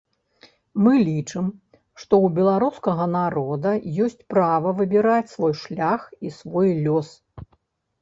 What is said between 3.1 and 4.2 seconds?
народа ёсць